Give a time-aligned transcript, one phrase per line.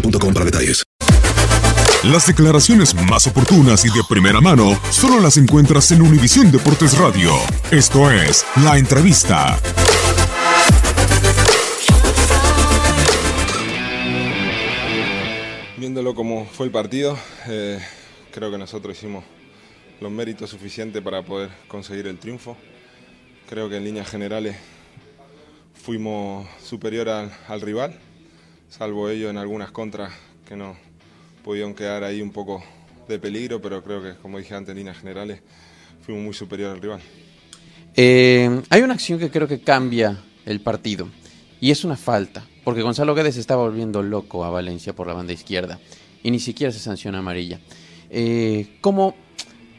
[0.00, 0.84] boostmobile.com para detalles.
[2.04, 7.32] Las declaraciones más oportunas y de primera mano solo las encuentras en Univisión Deportes Radio.
[7.70, 9.58] Esto es La Entrevista.
[15.78, 17.80] Viéndolo como fue el partido, eh,
[18.30, 19.24] creo que nosotros hicimos
[20.00, 22.56] los méritos suficientes para poder conseguir el triunfo.
[23.48, 24.56] Creo que en líneas generales
[25.74, 27.98] fuimos superior al, al rival,
[28.68, 30.12] salvo ellos en algunas contras
[30.46, 30.76] que no
[31.44, 32.62] pudieron quedar ahí un poco
[33.08, 35.40] de peligro, pero creo que, como dije antes, en líneas generales
[36.02, 37.00] fuimos muy superior al rival.
[37.94, 41.08] Eh, hay una acción que creo que cambia el partido
[41.60, 45.32] y es una falta, porque Gonzalo Guedes estaba volviendo loco a Valencia por la banda
[45.32, 45.78] izquierda
[46.22, 47.60] y ni siquiera se sanciona amarilla.
[48.10, 49.14] Eh, ¿Cómo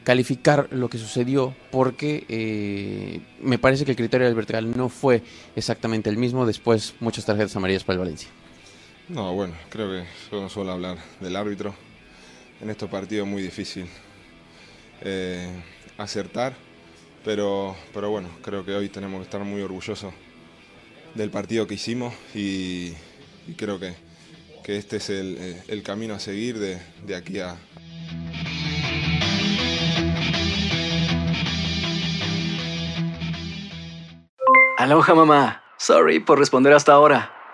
[0.03, 1.53] calificar lo que sucedió?
[1.69, 5.21] Porque eh, me parece que el criterio del vertical no fue
[5.55, 8.29] exactamente el mismo, después muchas tarjetas amarillas para el Valencia.
[9.09, 11.73] No, bueno, creo que yo no suelo hablar del árbitro.
[12.59, 13.87] En estos partidos es muy difícil
[15.01, 15.49] eh,
[15.97, 16.53] acertar,
[17.23, 20.13] pero, pero bueno, creo que hoy tenemos que estar muy orgullosos
[21.13, 22.93] del partido que hicimos y,
[23.55, 23.95] creo que,
[24.63, 27.55] que este es el, eh, el camino a seguir de, de aquí a,
[34.77, 35.63] Aloha mamá.
[35.77, 37.36] Sorry por responder hasta ahora.